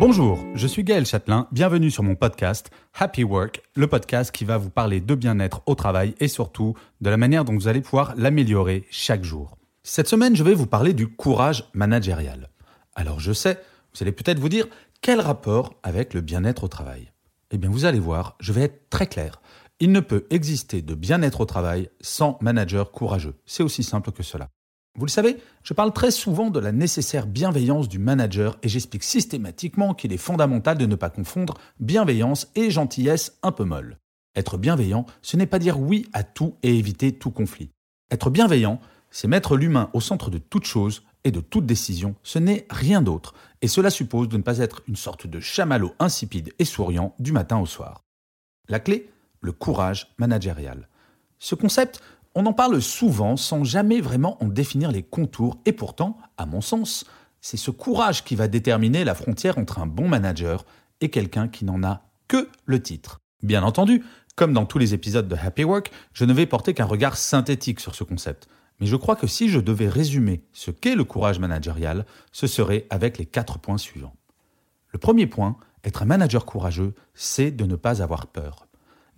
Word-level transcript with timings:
Bonjour, 0.00 0.38
je 0.54 0.68
suis 0.68 0.84
Gaël 0.84 1.04
Châtelain, 1.04 1.48
bienvenue 1.50 1.90
sur 1.90 2.04
mon 2.04 2.14
podcast 2.14 2.70
Happy 2.96 3.24
Work, 3.24 3.62
le 3.74 3.88
podcast 3.88 4.30
qui 4.30 4.44
va 4.44 4.56
vous 4.56 4.70
parler 4.70 5.00
de 5.00 5.16
bien-être 5.16 5.60
au 5.66 5.74
travail 5.74 6.14
et 6.20 6.28
surtout 6.28 6.74
de 7.00 7.10
la 7.10 7.16
manière 7.16 7.44
dont 7.44 7.54
vous 7.54 7.66
allez 7.66 7.80
pouvoir 7.80 8.14
l'améliorer 8.16 8.86
chaque 8.92 9.24
jour. 9.24 9.58
Cette 9.82 10.06
semaine, 10.06 10.36
je 10.36 10.44
vais 10.44 10.54
vous 10.54 10.68
parler 10.68 10.92
du 10.92 11.08
courage 11.08 11.68
managérial. 11.74 12.48
Alors 12.94 13.18
je 13.18 13.32
sais, 13.32 13.60
vous 13.92 14.04
allez 14.04 14.12
peut-être 14.12 14.38
vous 14.38 14.48
dire, 14.48 14.68
quel 15.00 15.20
rapport 15.20 15.74
avec 15.82 16.14
le 16.14 16.20
bien-être 16.20 16.62
au 16.62 16.68
travail? 16.68 17.10
Eh 17.50 17.58
bien 17.58 17.68
vous 17.68 17.84
allez 17.84 17.98
voir, 17.98 18.36
je 18.38 18.52
vais 18.52 18.62
être 18.62 18.88
très 18.90 19.08
clair. 19.08 19.40
Il 19.80 19.90
ne 19.90 19.98
peut 19.98 20.28
exister 20.30 20.80
de 20.80 20.94
bien-être 20.94 21.40
au 21.40 21.44
travail 21.44 21.90
sans 22.00 22.38
manager 22.40 22.92
courageux. 22.92 23.34
C'est 23.46 23.64
aussi 23.64 23.82
simple 23.82 24.12
que 24.12 24.22
cela. 24.22 24.48
Vous 24.98 25.06
le 25.06 25.10
savez, 25.12 25.36
je 25.62 25.74
parle 25.74 25.92
très 25.92 26.10
souvent 26.10 26.50
de 26.50 26.58
la 26.58 26.72
nécessaire 26.72 27.28
bienveillance 27.28 27.88
du 27.88 28.00
manager 28.00 28.58
et 28.64 28.68
j'explique 28.68 29.04
systématiquement 29.04 29.94
qu'il 29.94 30.12
est 30.12 30.16
fondamental 30.16 30.76
de 30.76 30.86
ne 30.86 30.96
pas 30.96 31.08
confondre 31.08 31.54
bienveillance 31.78 32.48
et 32.56 32.68
gentillesse 32.72 33.38
un 33.44 33.52
peu 33.52 33.62
molle. 33.62 33.98
Être 34.34 34.58
bienveillant, 34.58 35.06
ce 35.22 35.36
n'est 35.36 35.46
pas 35.46 35.60
dire 35.60 35.78
oui 35.78 36.08
à 36.12 36.24
tout 36.24 36.56
et 36.64 36.76
éviter 36.76 37.12
tout 37.12 37.30
conflit. 37.30 37.70
Être 38.10 38.28
bienveillant, 38.28 38.80
c'est 39.12 39.28
mettre 39.28 39.56
l'humain 39.56 39.88
au 39.92 40.00
centre 40.00 40.32
de 40.32 40.38
toute 40.38 40.64
chose 40.64 41.04
et 41.22 41.30
de 41.30 41.40
toute 41.40 41.64
décision, 41.64 42.16
ce 42.24 42.40
n'est 42.40 42.66
rien 42.68 43.00
d'autre, 43.00 43.34
et 43.62 43.68
cela 43.68 43.90
suppose 43.90 44.28
de 44.28 44.36
ne 44.36 44.42
pas 44.42 44.58
être 44.58 44.82
une 44.88 44.96
sorte 44.96 45.28
de 45.28 45.38
chamallow 45.38 45.94
insipide 46.00 46.52
et 46.58 46.64
souriant 46.64 47.14
du 47.20 47.30
matin 47.30 47.58
au 47.58 47.66
soir. 47.66 48.02
La 48.68 48.80
clé 48.80 49.08
Le 49.42 49.52
courage 49.52 50.12
managérial. 50.18 50.88
Ce 51.38 51.54
concept, 51.54 52.00
on 52.38 52.46
en 52.46 52.52
parle 52.52 52.80
souvent 52.80 53.36
sans 53.36 53.64
jamais 53.64 54.00
vraiment 54.00 54.40
en 54.40 54.46
définir 54.46 54.92
les 54.92 55.02
contours 55.02 55.58
et 55.66 55.72
pourtant, 55.72 56.18
à 56.36 56.46
mon 56.46 56.60
sens, 56.60 57.04
c'est 57.40 57.56
ce 57.56 57.72
courage 57.72 58.22
qui 58.22 58.36
va 58.36 58.46
déterminer 58.46 59.02
la 59.02 59.16
frontière 59.16 59.58
entre 59.58 59.80
un 59.80 59.86
bon 59.86 60.06
manager 60.06 60.64
et 61.00 61.08
quelqu'un 61.08 61.48
qui 61.48 61.64
n'en 61.64 61.82
a 61.82 62.02
que 62.28 62.48
le 62.64 62.80
titre. 62.80 63.20
Bien 63.42 63.64
entendu, 63.64 64.04
comme 64.36 64.52
dans 64.52 64.66
tous 64.66 64.78
les 64.78 64.94
épisodes 64.94 65.26
de 65.26 65.34
Happy 65.34 65.64
Work, 65.64 65.90
je 66.12 66.24
ne 66.24 66.32
vais 66.32 66.46
porter 66.46 66.74
qu'un 66.74 66.84
regard 66.84 67.16
synthétique 67.16 67.80
sur 67.80 67.96
ce 67.96 68.04
concept. 68.04 68.46
Mais 68.78 68.86
je 68.86 68.94
crois 68.94 69.16
que 69.16 69.26
si 69.26 69.48
je 69.48 69.58
devais 69.58 69.88
résumer 69.88 70.44
ce 70.52 70.70
qu'est 70.70 70.94
le 70.94 71.02
courage 71.02 71.40
managérial, 71.40 72.06
ce 72.30 72.46
serait 72.46 72.86
avec 72.88 73.18
les 73.18 73.26
quatre 73.26 73.58
points 73.58 73.78
suivants. 73.78 74.14
Le 74.92 75.00
premier 75.00 75.26
point, 75.26 75.56
être 75.82 76.02
un 76.02 76.06
manager 76.06 76.44
courageux, 76.44 76.94
c'est 77.14 77.50
de 77.50 77.64
ne 77.64 77.74
pas 77.74 78.00
avoir 78.00 78.28
peur 78.28 78.68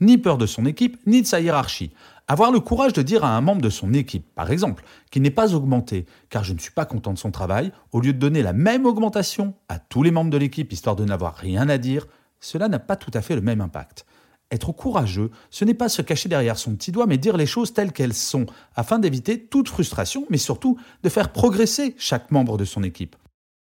ni 0.01 0.19
peur 0.19 0.39
de 0.39 0.47
son 0.47 0.67
équipe, 0.67 0.99
ni 1.07 1.23
de 1.23 1.27
sa 1.27 1.41
hiérarchie. 1.41 1.93
Avoir 2.33 2.53
le 2.53 2.61
courage 2.61 2.93
de 2.93 3.03
dire 3.03 3.25
à 3.25 3.37
un 3.37 3.41
membre 3.41 3.61
de 3.61 3.71
son 3.71 3.93
équipe, 3.93 4.25
par 4.37 4.53
exemple, 4.53 4.85
qu'il 5.11 5.23
n'est 5.23 5.33
pas 5.33 5.53
augmenté 5.53 6.07
car 6.29 6.45
je 6.45 6.53
ne 6.53 6.61
suis 6.61 6.71
pas 6.71 6.85
content 6.85 7.13
de 7.13 7.19
son 7.19 7.33
travail, 7.33 7.73
au 7.91 8.01
lieu 8.01 8.13
de 8.13 8.21
donner 8.21 8.45
la 8.45 8.53
même 8.53 8.87
augmentation 8.87 9.55
à 9.69 9.81
tous 9.81 10.05
les 10.05 10.13
membres 10.13 10.31
de 10.31 10.37
l'équipe 10.37 10.73
histoire 10.73 10.95
de 10.95 11.05
n'avoir 11.05 11.35
rien 11.35 11.69
à 11.69 11.77
dire, 11.77 12.07
cela 12.39 12.69
n'a 12.69 12.79
pas 12.79 12.95
tout 12.95 13.11
à 13.15 13.21
fait 13.21 13.35
le 13.35 13.41
même 13.41 13.61
impact. 13.61 14.07
Être 14.53 14.71
courageux, 14.71 15.33
ce 15.51 15.65
n'est 15.65 15.75
pas 15.75 15.89
se 15.89 16.03
cacher 16.03 16.29
derrière 16.29 16.57
son 16.57 16.77
petit 16.77 16.93
doigt, 16.93 17.09
mais 17.09 17.19
dire 17.19 17.37
les 17.37 17.47
choses 17.47 17.75
telles 17.75 17.91
qu'elles 17.91 18.15
sont, 18.15 18.47
afin 18.77 19.01
d'éviter 19.01 19.47
toute 19.47 19.69
frustration, 19.69 20.25
mais 20.31 20.39
surtout 20.39 20.79
de 21.03 21.09
faire 21.09 21.33
progresser 21.33 21.97
chaque 21.99 22.31
membre 22.31 22.59
de 22.59 22.65
son 22.65 22.85
équipe. 22.85 23.17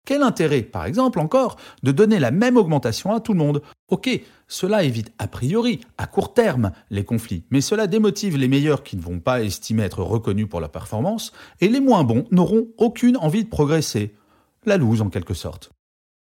Quel 0.09 0.23
intérêt, 0.23 0.63
par 0.63 0.85
exemple, 0.85 1.19
encore, 1.19 1.57
de 1.83 1.91
donner 1.91 2.17
la 2.17 2.31
même 2.31 2.57
augmentation 2.57 3.13
à 3.13 3.19
tout 3.19 3.33
le 3.33 3.37
monde? 3.37 3.61
Ok, 3.89 4.09
cela 4.47 4.83
évite 4.83 5.13
a 5.19 5.27
priori, 5.27 5.81
à 5.99 6.07
court 6.07 6.33
terme, 6.33 6.71
les 6.89 7.05
conflits, 7.05 7.43
mais 7.51 7.61
cela 7.61 7.85
démotive 7.85 8.35
les 8.35 8.47
meilleurs 8.47 8.81
qui 8.81 8.97
ne 8.97 9.03
vont 9.03 9.19
pas 9.19 9.43
estimer 9.43 9.83
être 9.83 10.01
reconnus 10.01 10.49
pour 10.49 10.61
leur 10.61 10.71
performance, 10.71 11.31
et 11.61 11.67
les 11.67 11.79
moins 11.79 12.03
bons 12.03 12.25
n'auront 12.31 12.69
aucune 12.79 13.17
envie 13.17 13.43
de 13.43 13.49
progresser. 13.49 14.15
La 14.65 14.77
loose, 14.77 15.03
en 15.03 15.11
quelque 15.11 15.35
sorte. 15.35 15.69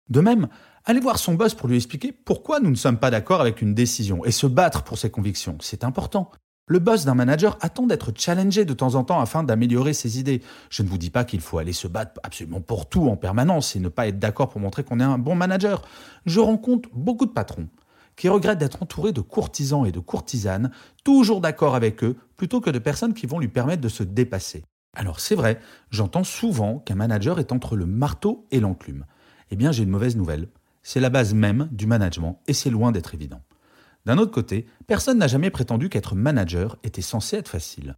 De 0.08 0.22
même, 0.22 0.48
aller 0.86 1.00
voir 1.00 1.18
son 1.18 1.34
boss 1.34 1.52
pour 1.52 1.68
lui 1.68 1.76
expliquer 1.76 2.12
pourquoi 2.12 2.60
nous 2.60 2.70
ne 2.70 2.76
sommes 2.76 2.98
pas 2.98 3.10
d'accord 3.10 3.42
avec 3.42 3.60
une 3.60 3.74
décision 3.74 4.24
et 4.24 4.30
se 4.30 4.46
battre 4.46 4.84
pour 4.84 4.96
ses 4.96 5.10
convictions, 5.10 5.58
c'est 5.60 5.84
important. 5.84 6.30
Le 6.68 6.80
boss 6.80 7.04
d'un 7.04 7.14
manager 7.14 7.56
attend 7.60 7.86
d'être 7.86 8.10
challengé 8.16 8.64
de 8.64 8.74
temps 8.74 8.96
en 8.96 9.04
temps 9.04 9.20
afin 9.20 9.44
d'améliorer 9.44 9.92
ses 9.92 10.18
idées. 10.18 10.42
Je 10.68 10.82
ne 10.82 10.88
vous 10.88 10.98
dis 10.98 11.10
pas 11.10 11.24
qu'il 11.24 11.40
faut 11.40 11.58
aller 11.58 11.72
se 11.72 11.86
battre 11.86 12.20
absolument 12.24 12.60
pour 12.60 12.88
tout 12.88 13.08
en 13.08 13.16
permanence 13.16 13.76
et 13.76 13.80
ne 13.80 13.88
pas 13.88 14.08
être 14.08 14.18
d'accord 14.18 14.48
pour 14.48 14.60
montrer 14.60 14.82
qu'on 14.82 14.98
est 14.98 15.04
un 15.04 15.16
bon 15.16 15.36
manager. 15.36 15.82
Je 16.24 16.40
rencontre 16.40 16.88
beaucoup 16.92 17.26
de 17.26 17.30
patrons 17.30 17.68
qui 18.16 18.28
regrettent 18.28 18.58
d'être 18.58 18.82
entourés 18.82 19.12
de 19.12 19.20
courtisans 19.20 19.86
et 19.86 19.92
de 19.92 20.00
courtisanes, 20.00 20.72
toujours 21.04 21.40
d'accord 21.40 21.76
avec 21.76 22.02
eux, 22.02 22.16
plutôt 22.36 22.60
que 22.60 22.70
de 22.70 22.80
personnes 22.80 23.14
qui 23.14 23.26
vont 23.26 23.38
lui 23.38 23.46
permettre 23.46 23.82
de 23.82 23.88
se 23.88 24.02
dépasser. 24.02 24.64
Alors 24.96 25.20
c'est 25.20 25.34
vrai, 25.36 25.60
j'entends 25.90 26.24
souvent 26.24 26.78
qu'un 26.78 26.94
manager 26.96 27.38
est 27.38 27.52
entre 27.52 27.76
le 27.76 27.86
marteau 27.86 28.44
et 28.50 28.58
l'enclume. 28.58 29.04
Eh 29.52 29.56
bien 29.56 29.70
j'ai 29.70 29.84
une 29.84 29.90
mauvaise 29.90 30.16
nouvelle. 30.16 30.48
C'est 30.82 31.00
la 31.00 31.10
base 31.10 31.32
même 31.32 31.68
du 31.70 31.86
management 31.86 32.40
et 32.48 32.54
c'est 32.54 32.70
loin 32.70 32.90
d'être 32.90 33.14
évident. 33.14 33.42
D'un 34.06 34.18
autre 34.18 34.30
côté, 34.30 34.66
personne 34.86 35.18
n'a 35.18 35.26
jamais 35.26 35.50
prétendu 35.50 35.88
qu'être 35.88 36.14
manager 36.14 36.78
était 36.84 37.02
censé 37.02 37.36
être 37.36 37.48
facile. 37.48 37.96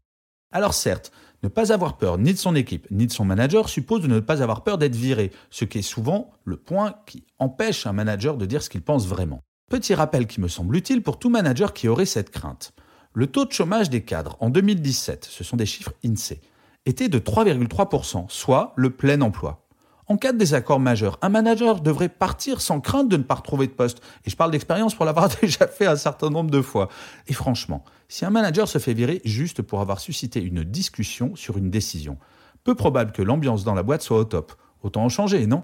Alors 0.50 0.72
certes, 0.72 1.12
ne 1.42 1.48
pas 1.48 1.72
avoir 1.72 1.98
peur 1.98 2.16
ni 2.16 2.32
de 2.32 2.38
son 2.38 2.56
équipe 2.56 2.90
ni 2.90 3.06
de 3.06 3.12
son 3.12 3.26
manager 3.26 3.68
suppose 3.68 4.00
de 4.00 4.06
ne 4.06 4.18
pas 4.18 4.42
avoir 4.42 4.64
peur 4.64 4.78
d'être 4.78 4.96
viré, 4.96 5.30
ce 5.50 5.66
qui 5.66 5.78
est 5.78 5.82
souvent 5.82 6.30
le 6.44 6.56
point 6.56 6.94
qui 7.06 7.26
empêche 7.38 7.86
un 7.86 7.92
manager 7.92 8.38
de 8.38 8.46
dire 8.46 8.62
ce 8.62 8.70
qu'il 8.70 8.80
pense 8.80 9.06
vraiment. 9.06 9.42
Petit 9.70 9.94
rappel 9.94 10.26
qui 10.26 10.40
me 10.40 10.48
semble 10.48 10.76
utile 10.76 11.02
pour 11.02 11.18
tout 11.18 11.28
manager 11.28 11.74
qui 11.74 11.88
aurait 11.88 12.06
cette 12.06 12.30
crainte. 12.30 12.72
Le 13.12 13.26
taux 13.26 13.44
de 13.44 13.52
chômage 13.52 13.90
des 13.90 14.02
cadres 14.02 14.38
en 14.40 14.48
2017, 14.48 15.26
ce 15.30 15.44
sont 15.44 15.58
des 15.58 15.66
chiffres 15.66 15.92
INSEE, 16.04 16.40
était 16.86 17.10
de 17.10 17.18
3,3%, 17.18 18.30
soit 18.30 18.72
le 18.76 18.88
plein 18.90 19.20
emploi. 19.20 19.67
En 20.10 20.16
cas 20.16 20.32
de 20.32 20.38
désaccord 20.38 20.80
majeur, 20.80 21.18
un 21.20 21.28
manager 21.28 21.82
devrait 21.82 22.08
partir 22.08 22.62
sans 22.62 22.80
crainte 22.80 23.10
de 23.10 23.18
ne 23.18 23.22
pas 23.22 23.34
retrouver 23.34 23.66
de 23.66 23.72
poste. 23.72 24.00
Et 24.24 24.30
je 24.30 24.36
parle 24.36 24.50
d'expérience 24.50 24.94
pour 24.94 25.04
l'avoir 25.04 25.28
déjà 25.42 25.66
fait 25.66 25.86
un 25.86 25.96
certain 25.96 26.30
nombre 26.30 26.50
de 26.50 26.62
fois. 26.62 26.88
Et 27.26 27.34
franchement, 27.34 27.84
si 28.08 28.24
un 28.24 28.30
manager 28.30 28.68
se 28.68 28.78
fait 28.78 28.94
virer 28.94 29.20
juste 29.26 29.60
pour 29.60 29.82
avoir 29.82 30.00
suscité 30.00 30.42
une 30.42 30.64
discussion 30.64 31.36
sur 31.36 31.58
une 31.58 31.70
décision, 31.70 32.16
peu 32.64 32.74
probable 32.74 33.12
que 33.12 33.20
l'ambiance 33.20 33.64
dans 33.64 33.74
la 33.74 33.82
boîte 33.82 34.02
soit 34.02 34.18
au 34.18 34.24
top. 34.24 34.54
Autant 34.82 35.04
en 35.04 35.08
changer, 35.10 35.46
non? 35.46 35.62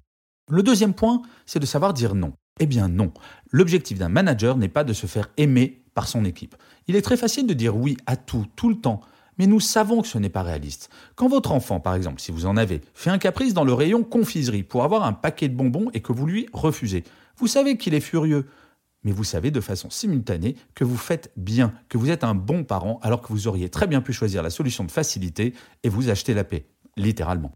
Le 0.51 0.63
deuxième 0.63 0.93
point, 0.93 1.23
c'est 1.47 1.59
de 1.59 1.67
savoir 1.67 1.95
dire 1.95 2.15
non. 2.15 2.35
Eh 2.61 2.67
bien 2.67 2.89
non. 2.89 3.13
L'objectif 3.51 3.99
d'un 3.99 4.11
manager 4.11 4.59
n'est 4.59 4.69
pas 4.69 4.85
de 4.85 4.93
se 4.93 5.07
faire 5.07 5.31
aimer 5.39 5.85
par 5.95 6.07
son 6.07 6.25
équipe. 6.25 6.55
Il 6.87 6.97
est 6.97 7.03
très 7.03 7.17
facile 7.17 7.47
de 7.47 7.55
dire 7.55 7.77
oui 7.77 7.97
à 8.05 8.17
tout, 8.17 8.47
tout 8.57 8.69
le 8.69 8.77
temps. 8.77 9.01
Mais 9.39 9.47
nous 9.47 9.61
savons 9.61 10.03
que 10.03 10.09
ce 10.09 10.19
n'est 10.19 10.29
pas 10.29 10.43
réaliste. 10.43 10.91
Quand 11.17 11.29
votre 11.29 11.53
enfant, 11.53 11.81
par 11.81 11.95
exemple, 11.95 12.21
si 12.21 12.33
vous 12.33 12.47
en 12.47 12.57
avez, 12.57 12.81
fait 12.95 13.11
un 13.11 13.19
caprice 13.19 13.55
dans 13.55 13.65
le 13.65 13.73
rayon 13.73 14.05
confiserie 14.05 14.63
pour 14.63 14.85
avoir 14.85 15.05
un 15.05 15.13
paquet 15.13 15.49
de 15.49 15.55
bonbons 15.55 15.91
et 15.93 16.01
que 16.01 16.13
vous 16.13 16.27
lui 16.27 16.47
refusez, 16.53 17.05
vous 17.37 17.47
savez 17.47 17.77
qu'il 17.77 17.95
est 17.95 18.01
furieux. 18.01 18.47
Mais 19.03 19.13
vous 19.13 19.25
savez 19.25 19.51
de 19.51 19.61
façon 19.61 19.91
simultanée 19.91 20.57
que 20.75 20.85
vous 20.85 20.97
faites 20.97 21.31
bien, 21.37 21.75
que 21.89 21.99
vous 21.99 22.11
êtes 22.11 22.25
un 22.25 22.35
bon 22.35 22.65
parent 22.65 22.99
alors 23.03 23.21
que 23.21 23.29
vous 23.29 23.49
auriez 23.49 23.69
très 23.69 23.87
bien 23.87 24.01
pu 24.01 24.13
choisir 24.13 24.43
la 24.43 24.51
solution 24.51 24.85
de 24.85 24.91
facilité 24.91 25.53
et 25.83 25.89
vous 25.89 26.09
acheter 26.09 26.33
la 26.33 26.45
paix, 26.45 26.67
littéralement. 26.97 27.53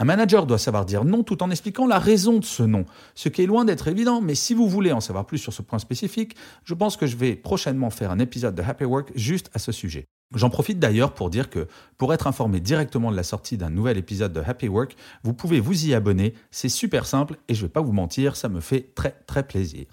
Un 0.00 0.04
manager 0.04 0.46
doit 0.46 0.58
savoir 0.58 0.84
dire 0.84 1.04
non 1.04 1.24
tout 1.24 1.42
en 1.42 1.50
expliquant 1.50 1.86
la 1.86 1.98
raison 1.98 2.38
de 2.38 2.44
ce 2.44 2.62
non, 2.62 2.84
ce 3.16 3.28
qui 3.28 3.42
est 3.42 3.46
loin 3.46 3.64
d'être 3.64 3.88
évident, 3.88 4.20
mais 4.20 4.36
si 4.36 4.54
vous 4.54 4.68
voulez 4.68 4.92
en 4.92 5.00
savoir 5.00 5.26
plus 5.26 5.38
sur 5.38 5.52
ce 5.52 5.60
point 5.60 5.80
spécifique, 5.80 6.36
je 6.64 6.74
pense 6.74 6.96
que 6.96 7.06
je 7.06 7.16
vais 7.16 7.34
prochainement 7.34 7.90
faire 7.90 8.12
un 8.12 8.20
épisode 8.20 8.54
de 8.54 8.62
Happy 8.62 8.84
Work 8.84 9.10
juste 9.16 9.50
à 9.54 9.58
ce 9.58 9.72
sujet. 9.72 10.04
J'en 10.34 10.50
profite 10.50 10.78
d'ailleurs 10.78 11.14
pour 11.14 11.30
dire 11.30 11.50
que 11.50 11.66
pour 11.96 12.14
être 12.14 12.26
informé 12.26 12.60
directement 12.60 13.10
de 13.10 13.16
la 13.16 13.22
sortie 13.24 13.56
d'un 13.56 13.70
nouvel 13.70 13.96
épisode 13.96 14.32
de 14.32 14.40
Happy 14.40 14.68
Work, 14.68 14.94
vous 15.24 15.32
pouvez 15.32 15.58
vous 15.58 15.86
y 15.86 15.94
abonner, 15.94 16.34
c'est 16.50 16.68
super 16.68 17.04
simple 17.04 17.36
et 17.48 17.54
je 17.54 17.62
ne 17.62 17.66
vais 17.66 17.72
pas 17.72 17.80
vous 17.80 17.92
mentir, 17.92 18.36
ça 18.36 18.48
me 18.48 18.60
fait 18.60 18.94
très 18.94 19.12
très 19.26 19.46
plaisir. 19.46 19.86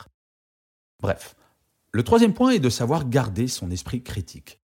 Bref, 1.01 1.35
le 1.93 2.03
troisième 2.03 2.33
point 2.33 2.51
est 2.51 2.59
de 2.59 2.69
savoir 2.69 3.09
garder 3.09 3.47
son 3.47 3.71
esprit 3.71 4.03
critique. 4.03 4.59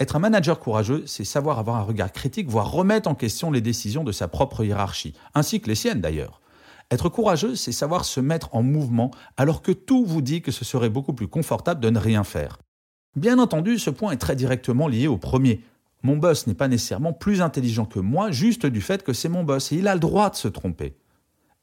Être 0.00 0.16
un 0.16 0.20
manager 0.20 0.58
courageux, 0.58 1.02
c'est 1.04 1.24
savoir 1.24 1.58
avoir 1.58 1.76
un 1.76 1.82
regard 1.82 2.10
critique, 2.10 2.48
voire 2.48 2.72
remettre 2.72 3.06
en 3.06 3.14
question 3.14 3.50
les 3.50 3.60
décisions 3.60 4.02
de 4.02 4.12
sa 4.12 4.28
propre 4.28 4.64
hiérarchie, 4.64 5.12
ainsi 5.34 5.60
que 5.60 5.68
les 5.68 5.74
siennes 5.74 6.00
d'ailleurs. 6.00 6.40
Être 6.90 7.10
courageux, 7.10 7.54
c'est 7.54 7.70
savoir 7.70 8.06
se 8.06 8.18
mettre 8.18 8.54
en 8.54 8.62
mouvement 8.62 9.10
alors 9.36 9.60
que 9.60 9.72
tout 9.72 10.06
vous 10.06 10.22
dit 10.22 10.40
que 10.40 10.52
ce 10.52 10.64
serait 10.64 10.88
beaucoup 10.88 11.12
plus 11.12 11.28
confortable 11.28 11.80
de 11.80 11.90
ne 11.90 11.98
rien 11.98 12.24
faire. 12.24 12.58
Bien 13.14 13.38
entendu, 13.38 13.78
ce 13.78 13.90
point 13.90 14.12
est 14.12 14.16
très 14.16 14.36
directement 14.36 14.88
lié 14.88 15.06
au 15.06 15.18
premier. 15.18 15.62
Mon 16.02 16.16
boss 16.16 16.46
n'est 16.46 16.54
pas 16.54 16.68
nécessairement 16.68 17.12
plus 17.12 17.42
intelligent 17.42 17.84
que 17.84 18.00
moi 18.00 18.30
juste 18.30 18.64
du 18.64 18.80
fait 18.80 19.02
que 19.02 19.12
c'est 19.12 19.28
mon 19.28 19.44
boss 19.44 19.70
et 19.70 19.76
il 19.76 19.86
a 19.86 19.92
le 19.92 20.00
droit 20.00 20.30
de 20.30 20.36
se 20.36 20.48
tromper. 20.48 20.96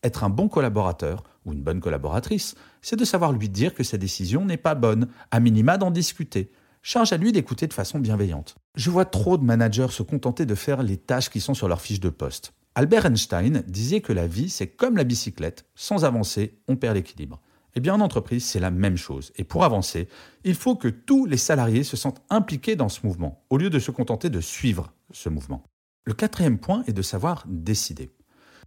Être 0.03 0.23
un 0.23 0.29
bon 0.29 0.47
collaborateur 0.47 1.23
ou 1.45 1.53
une 1.53 1.63
bonne 1.63 1.81
collaboratrice, 1.81 2.53
c'est 2.83 2.99
de 2.99 3.05
savoir 3.05 3.31
lui 3.31 3.49
dire 3.49 3.73
que 3.73 3.83
sa 3.83 3.97
décision 3.97 4.45
n'est 4.45 4.57
pas 4.57 4.75
bonne, 4.75 5.07
à 5.31 5.39
minima 5.39 5.79
d'en 5.79 5.89
discuter. 5.89 6.51
Charge 6.89 7.11
à 7.11 7.17
lui 7.17 7.33
d'écouter 7.33 7.67
de 7.67 7.73
façon 7.73 7.99
bienveillante. 7.99 8.55
Je 8.75 8.89
vois 8.89 9.03
trop 9.03 9.37
de 9.37 9.43
managers 9.43 9.89
se 9.89 10.03
contenter 10.03 10.45
de 10.45 10.55
faire 10.55 10.83
les 10.83 10.95
tâches 10.95 11.29
qui 11.29 11.41
sont 11.41 11.53
sur 11.53 11.67
leur 11.67 11.81
fiche 11.81 11.99
de 11.99 12.07
poste. 12.07 12.53
Albert 12.75 13.07
Einstein 13.07 13.61
disait 13.67 13.99
que 13.99 14.13
la 14.13 14.25
vie, 14.25 14.49
c'est 14.49 14.67
comme 14.67 14.95
la 14.95 15.03
bicyclette, 15.03 15.65
sans 15.75 16.05
avancer, 16.05 16.61
on 16.69 16.77
perd 16.77 16.95
l'équilibre. 16.95 17.41
Eh 17.75 17.81
bien, 17.81 17.93
en 17.93 17.99
entreprise, 17.99 18.45
c'est 18.45 18.61
la 18.61 18.71
même 18.71 18.95
chose. 18.95 19.33
Et 19.35 19.43
pour 19.43 19.65
avancer, 19.65 20.07
il 20.45 20.55
faut 20.55 20.77
que 20.77 20.87
tous 20.87 21.25
les 21.25 21.35
salariés 21.35 21.83
se 21.83 21.97
sentent 21.97 22.21
impliqués 22.29 22.77
dans 22.77 22.87
ce 22.87 23.05
mouvement, 23.05 23.43
au 23.49 23.57
lieu 23.57 23.69
de 23.69 23.79
se 23.79 23.91
contenter 23.91 24.29
de 24.29 24.39
suivre 24.39 24.93
ce 25.11 25.27
mouvement. 25.27 25.65
Le 26.05 26.13
quatrième 26.13 26.57
point 26.57 26.85
est 26.87 26.93
de 26.93 27.01
savoir 27.01 27.43
décider. 27.49 28.11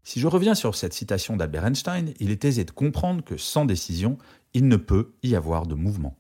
Si 0.05 0.21
je 0.21 0.27
reviens 0.27 0.55
sur 0.55 0.75
cette 0.75 0.93
citation 0.93 1.39
d'Albert 1.39 1.65
Einstein, 1.65 2.13
il 2.21 2.31
est 2.31 2.45
aisé 2.45 2.65
de 2.65 2.71
comprendre 2.71 3.25
que 3.25 3.39
sans 3.39 3.65
décision, 3.65 4.19
il 4.53 4.69
ne 4.69 4.77
peut 4.77 5.15
y 5.23 5.35
avoir 5.35 5.67
de 5.67 5.75
mouvement. 5.75 6.20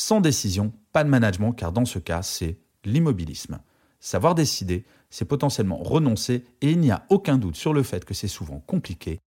Sans 0.00 0.22
décision, 0.22 0.72
pas 0.94 1.04
de 1.04 1.10
management, 1.10 1.52
car 1.52 1.72
dans 1.72 1.84
ce 1.84 1.98
cas, 1.98 2.22
c'est 2.22 2.56
l'immobilisme. 2.86 3.60
Savoir 4.00 4.34
décider, 4.34 4.86
c'est 5.10 5.26
potentiellement 5.26 5.76
renoncer, 5.76 6.46
et 6.62 6.70
il 6.70 6.80
n'y 6.80 6.90
a 6.90 7.04
aucun 7.10 7.36
doute 7.36 7.56
sur 7.56 7.74
le 7.74 7.82
fait 7.82 8.06
que 8.06 8.14
c'est 8.14 8.26
souvent 8.26 8.60
compliqué, 8.60 9.20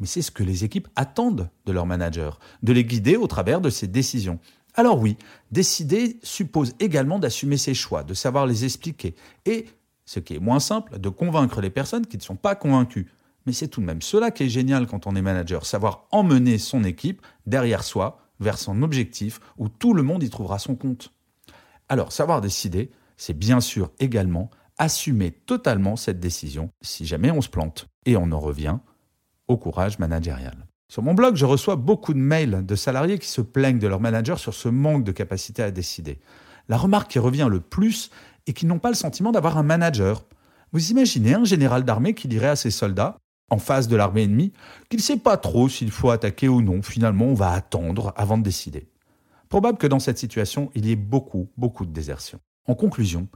mais 0.00 0.06
c'est 0.06 0.22
ce 0.22 0.30
que 0.30 0.42
les 0.42 0.64
équipes 0.64 0.88
attendent 0.96 1.50
de 1.66 1.72
leurs 1.72 1.84
managers, 1.84 2.30
de 2.62 2.72
les 2.72 2.86
guider 2.86 3.16
au 3.16 3.26
travers 3.26 3.60
de 3.60 3.68
ces 3.68 3.86
décisions. 3.86 4.38
Alors 4.72 4.98
oui, 4.98 5.18
décider 5.50 6.18
suppose 6.22 6.72
également 6.80 7.18
d'assumer 7.18 7.58
ses 7.58 7.74
choix, 7.74 8.02
de 8.02 8.14
savoir 8.14 8.46
les 8.46 8.64
expliquer, 8.64 9.16
et, 9.44 9.66
ce 10.06 10.20
qui 10.20 10.36
est 10.36 10.40
moins 10.40 10.58
simple, 10.58 10.98
de 10.98 11.10
convaincre 11.10 11.60
les 11.60 11.68
personnes 11.68 12.06
qui 12.06 12.16
ne 12.16 12.22
sont 12.22 12.36
pas 12.36 12.54
convaincues. 12.54 13.10
Mais 13.44 13.52
c'est 13.52 13.68
tout 13.68 13.82
de 13.82 13.86
même 13.86 14.00
cela 14.00 14.30
qui 14.30 14.44
est 14.44 14.48
génial 14.48 14.86
quand 14.86 15.06
on 15.06 15.16
est 15.16 15.22
manager, 15.22 15.66
savoir 15.66 16.06
emmener 16.12 16.56
son 16.56 16.82
équipe 16.82 17.20
derrière 17.46 17.84
soi, 17.84 18.23
vers 18.44 18.58
son 18.58 18.82
objectif, 18.82 19.40
où 19.58 19.68
tout 19.68 19.94
le 19.94 20.04
monde 20.04 20.22
y 20.22 20.30
trouvera 20.30 20.60
son 20.60 20.76
compte. 20.76 21.12
Alors, 21.88 22.12
savoir 22.12 22.40
décider, 22.40 22.92
c'est 23.16 23.36
bien 23.36 23.60
sûr 23.60 23.90
également 23.98 24.50
assumer 24.78 25.30
totalement 25.30 25.96
cette 25.96 26.20
décision 26.20 26.70
si 26.82 27.06
jamais 27.06 27.30
on 27.30 27.40
se 27.40 27.48
plante. 27.48 27.88
Et 28.06 28.16
on 28.16 28.32
en 28.32 28.40
revient 28.40 28.78
au 29.48 29.56
courage 29.56 29.98
managérial. 29.98 30.66
Sur 30.88 31.02
mon 31.02 31.14
blog, 31.14 31.36
je 31.36 31.46
reçois 31.46 31.76
beaucoup 31.76 32.12
de 32.12 32.18
mails 32.18 32.64
de 32.64 32.74
salariés 32.74 33.18
qui 33.18 33.28
se 33.28 33.40
plaignent 33.40 33.78
de 33.78 33.88
leur 33.88 34.00
manager 34.00 34.38
sur 34.38 34.54
ce 34.54 34.68
manque 34.68 35.04
de 35.04 35.12
capacité 35.12 35.62
à 35.62 35.70
décider. 35.70 36.20
La 36.68 36.76
remarque 36.76 37.10
qui 37.10 37.18
revient 37.18 37.48
le 37.50 37.60
plus 37.60 38.10
est 38.46 38.52
qu'ils 38.52 38.68
n'ont 38.68 38.78
pas 38.78 38.90
le 38.90 38.94
sentiment 38.94 39.32
d'avoir 39.32 39.58
un 39.58 39.62
manager. 39.62 40.24
Vous 40.72 40.90
imaginez 40.90 41.34
un 41.34 41.44
général 41.44 41.84
d'armée 41.84 42.14
qui 42.14 42.28
dirait 42.28 42.48
à 42.48 42.56
ses 42.56 42.70
soldats, 42.70 43.16
en 43.50 43.58
face 43.58 43.88
de 43.88 43.96
l'armée 43.96 44.24
ennemie, 44.24 44.52
qu'il 44.88 44.98
ne 44.98 45.02
sait 45.02 45.18
pas 45.18 45.36
trop 45.36 45.68
s'il 45.68 45.90
faut 45.90 46.10
attaquer 46.10 46.48
ou 46.48 46.62
non, 46.62 46.82
finalement 46.82 47.26
on 47.26 47.34
va 47.34 47.52
attendre 47.52 48.12
avant 48.16 48.38
de 48.38 48.42
décider. 48.42 48.88
Probable 49.48 49.78
que 49.78 49.86
dans 49.86 49.98
cette 49.98 50.18
situation, 50.18 50.70
il 50.74 50.86
y 50.86 50.92
ait 50.92 50.96
beaucoup, 50.96 51.48
beaucoup 51.56 51.86
de 51.86 51.92
désertion. 51.92 52.40
En 52.66 52.74
conclusion, 52.74 53.28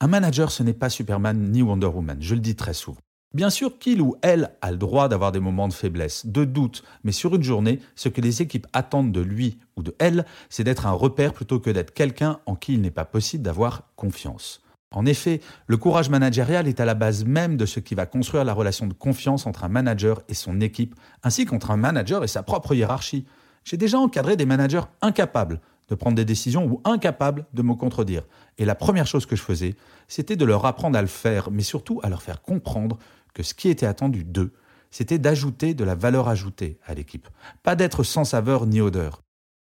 un 0.00 0.06
manager, 0.06 0.50
ce 0.50 0.62
n'est 0.62 0.74
pas 0.74 0.90
Superman 0.90 1.50
ni 1.50 1.62
Wonder 1.62 1.86
Woman, 1.86 2.18
je 2.20 2.34
le 2.34 2.40
dis 2.40 2.56
très 2.56 2.74
souvent. 2.74 3.00
Bien 3.34 3.50
sûr 3.50 3.80
qu'il 3.80 4.00
ou 4.00 4.14
elle 4.22 4.52
a 4.62 4.70
le 4.70 4.76
droit 4.76 5.08
d'avoir 5.08 5.32
des 5.32 5.40
moments 5.40 5.66
de 5.66 5.72
faiblesse, 5.72 6.24
de 6.24 6.44
doute, 6.44 6.84
mais 7.02 7.10
sur 7.10 7.34
une 7.34 7.42
journée, 7.42 7.80
ce 7.96 8.08
que 8.08 8.20
les 8.20 8.42
équipes 8.42 8.68
attendent 8.72 9.10
de 9.10 9.20
lui 9.20 9.58
ou 9.76 9.82
de 9.82 9.92
elle, 9.98 10.24
c'est 10.50 10.62
d'être 10.62 10.86
un 10.86 10.92
repère 10.92 11.32
plutôt 11.32 11.58
que 11.58 11.70
d'être 11.70 11.92
quelqu'un 11.92 12.38
en 12.46 12.54
qui 12.54 12.74
il 12.74 12.80
n'est 12.80 12.92
pas 12.92 13.04
possible 13.04 13.42
d'avoir 13.42 13.90
confiance. 13.96 14.63
En 14.94 15.06
effet, 15.06 15.40
le 15.66 15.76
courage 15.76 16.08
managérial 16.08 16.68
est 16.68 16.80
à 16.80 16.84
la 16.84 16.94
base 16.94 17.24
même 17.24 17.56
de 17.56 17.66
ce 17.66 17.80
qui 17.80 17.94
va 17.94 18.06
construire 18.06 18.44
la 18.44 18.52
relation 18.52 18.86
de 18.86 18.92
confiance 18.92 19.46
entre 19.46 19.64
un 19.64 19.68
manager 19.68 20.22
et 20.28 20.34
son 20.34 20.60
équipe, 20.60 20.94
ainsi 21.22 21.44
qu'entre 21.44 21.70
un 21.70 21.76
manager 21.76 22.22
et 22.24 22.28
sa 22.28 22.42
propre 22.42 22.74
hiérarchie. 22.74 23.26
J'ai 23.64 23.76
déjà 23.76 23.98
encadré 23.98 24.36
des 24.36 24.46
managers 24.46 24.82
incapables 25.02 25.60
de 25.88 25.94
prendre 25.94 26.16
des 26.16 26.24
décisions 26.24 26.66
ou 26.66 26.80
incapables 26.84 27.46
de 27.52 27.62
me 27.62 27.74
contredire. 27.74 28.22
Et 28.58 28.64
la 28.64 28.74
première 28.74 29.06
chose 29.06 29.26
que 29.26 29.36
je 29.36 29.42
faisais, 29.42 29.74
c'était 30.08 30.36
de 30.36 30.44
leur 30.44 30.64
apprendre 30.64 30.98
à 30.98 31.02
le 31.02 31.08
faire, 31.08 31.50
mais 31.50 31.62
surtout 31.62 32.00
à 32.02 32.08
leur 32.08 32.22
faire 32.22 32.42
comprendre 32.42 32.98
que 33.34 33.42
ce 33.42 33.54
qui 33.54 33.68
était 33.68 33.86
attendu 33.86 34.24
d'eux, 34.24 34.52
c'était 34.90 35.18
d'ajouter 35.18 35.74
de 35.74 35.84
la 35.84 35.94
valeur 35.94 36.28
ajoutée 36.28 36.78
à 36.86 36.94
l'équipe, 36.94 37.28
pas 37.62 37.74
d'être 37.74 38.04
sans 38.04 38.24
saveur 38.24 38.66
ni 38.66 38.80
odeur. 38.80 39.22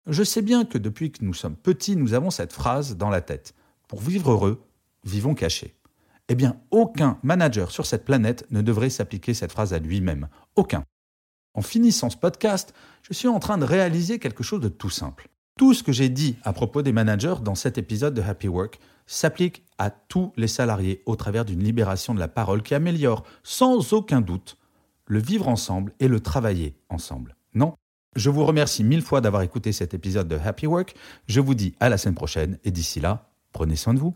Je 0.07 0.23
sais 0.23 0.41
bien 0.41 0.65
que 0.65 0.79
depuis 0.79 1.11
que 1.11 1.23
nous 1.23 1.35
sommes 1.35 1.55
petits, 1.55 1.95
nous 1.95 2.15
avons 2.15 2.31
cette 2.31 2.51
phrase 2.51 2.97
dans 2.97 3.09
la 3.09 3.21
tête. 3.21 3.53
Pour 3.87 4.01
vivre 4.01 4.31
heureux, 4.31 4.63
vivons 5.03 5.35
cachés. 5.35 5.75
Eh 6.27 6.35
bien, 6.35 6.57
aucun 6.71 7.17
manager 7.23 7.71
sur 7.71 7.85
cette 7.85 8.05
planète 8.05 8.45
ne 8.51 8.61
devrait 8.61 8.89
s'appliquer 8.89 9.33
cette 9.33 9.51
phrase 9.51 9.73
à 9.73 9.79
lui-même. 9.79 10.27
Aucun. 10.55 10.83
En 11.55 11.61
finissant 11.61 12.09
ce 12.09 12.17
podcast, 12.17 12.73
je 13.01 13.13
suis 13.13 13.27
en 13.27 13.39
train 13.39 13.57
de 13.57 13.65
réaliser 13.65 14.19
quelque 14.19 14.43
chose 14.43 14.61
de 14.61 14.69
tout 14.69 14.91
simple. 14.91 15.29
Tout 15.57 15.73
ce 15.73 15.83
que 15.83 15.91
j'ai 15.91 16.09
dit 16.09 16.37
à 16.43 16.53
propos 16.53 16.83
des 16.83 16.93
managers 16.93 17.41
dans 17.43 17.55
cet 17.55 17.77
épisode 17.77 18.13
de 18.13 18.21
Happy 18.21 18.47
Work 18.47 18.79
s'applique 19.07 19.65
à 19.77 19.89
tous 19.89 20.31
les 20.37 20.47
salariés 20.47 21.01
au 21.05 21.15
travers 21.15 21.43
d'une 21.43 21.63
libération 21.63 22.13
de 22.13 22.19
la 22.19 22.27
parole 22.27 22.61
qui 22.61 22.75
améliore 22.75 23.23
sans 23.43 23.93
aucun 23.93 24.21
doute 24.21 24.57
le 25.05 25.19
vivre 25.19 25.47
ensemble 25.47 25.91
et 25.99 26.07
le 26.07 26.19
travailler 26.19 26.77
ensemble. 26.89 27.35
Non 27.55 27.73
Je 28.15 28.29
vous 28.29 28.45
remercie 28.45 28.83
mille 28.83 29.01
fois 29.01 29.19
d'avoir 29.19 29.41
écouté 29.41 29.71
cet 29.71 29.93
épisode 29.93 30.27
de 30.27 30.37
Happy 30.37 30.67
Work. 30.67 30.95
Je 31.27 31.41
vous 31.41 31.55
dis 31.55 31.73
à 31.79 31.89
la 31.89 31.97
semaine 31.97 32.15
prochaine 32.15 32.59
et 32.63 32.71
d'ici 32.71 32.99
là, 32.99 33.31
prenez 33.51 33.75
soin 33.75 33.95
de 33.95 33.99
vous. 33.99 34.15